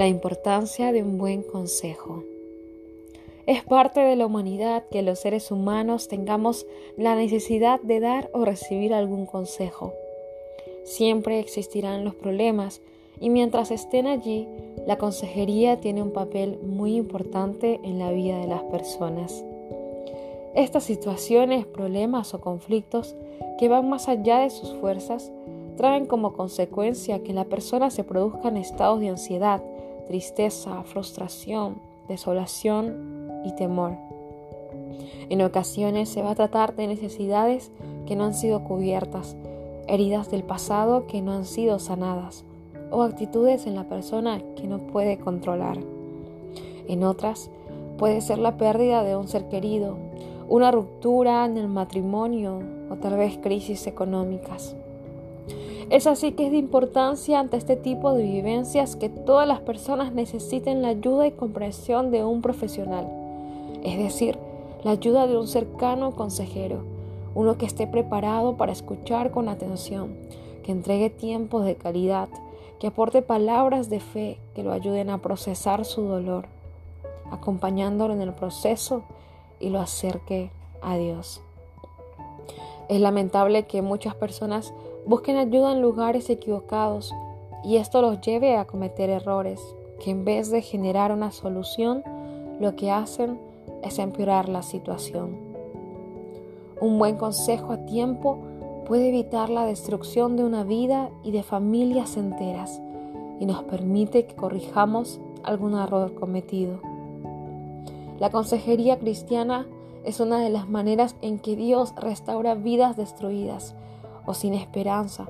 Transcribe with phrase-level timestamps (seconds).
[0.00, 2.24] La importancia de un buen consejo.
[3.44, 6.64] Es parte de la humanidad que los seres humanos tengamos
[6.96, 9.92] la necesidad de dar o recibir algún consejo.
[10.84, 12.80] Siempre existirán los problemas
[13.20, 14.48] y mientras estén allí,
[14.86, 19.44] la consejería tiene un papel muy importante en la vida de las personas.
[20.54, 23.14] Estas situaciones, problemas o conflictos
[23.58, 25.30] que van más allá de sus fuerzas
[25.76, 29.62] traen como consecuencia que la persona se produzca en estados de ansiedad,
[30.10, 33.92] tristeza, frustración, desolación y temor.
[35.28, 37.70] En ocasiones se va a tratar de necesidades
[38.06, 39.36] que no han sido cubiertas,
[39.86, 42.44] heridas del pasado que no han sido sanadas
[42.90, 45.78] o actitudes en la persona que no puede controlar.
[46.88, 47.48] En otras
[47.96, 49.96] puede ser la pérdida de un ser querido,
[50.48, 54.74] una ruptura en el matrimonio o tal vez crisis económicas.
[55.90, 60.12] Es así que es de importancia ante este tipo de vivencias que todas las personas
[60.12, 63.08] necesiten la ayuda y comprensión de un profesional,
[63.82, 64.38] es decir,
[64.84, 66.84] la ayuda de un cercano consejero,
[67.34, 70.14] uno que esté preparado para escuchar con atención,
[70.62, 72.28] que entregue tiempos de calidad,
[72.78, 76.46] que aporte palabras de fe que lo ayuden a procesar su dolor,
[77.30, 79.02] acompañándolo en el proceso
[79.58, 80.50] y lo acerque
[80.82, 81.42] a Dios.
[82.88, 84.72] Es lamentable que muchas personas
[85.06, 87.14] busquen ayuda en lugares equivocados
[87.64, 89.60] y esto los lleve a cometer errores
[90.00, 92.02] que en vez de generar una solución,
[92.58, 93.38] lo que hacen
[93.82, 95.36] es empeorar la situación.
[96.80, 98.38] Un buen consejo a tiempo
[98.86, 102.80] puede evitar la destrucción de una vida y de familias enteras
[103.38, 106.80] y nos permite que corrijamos algún error cometido.
[108.18, 109.66] La consejería cristiana
[110.04, 113.74] es una de las maneras en que Dios restaura vidas destruidas
[114.30, 115.26] o sin esperanza,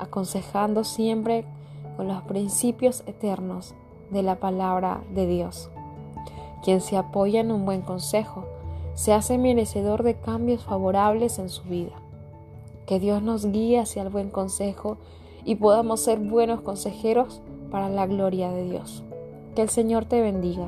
[0.00, 1.44] aconsejando siempre
[1.96, 3.72] con los principios eternos
[4.10, 5.70] de la palabra de Dios.
[6.64, 8.44] Quien se apoya en un buen consejo
[8.94, 11.92] se hace merecedor de cambios favorables en su vida.
[12.84, 14.98] Que Dios nos guíe hacia el buen consejo
[15.44, 19.04] y podamos ser buenos consejeros para la gloria de Dios.
[19.54, 20.66] Que el Señor te bendiga.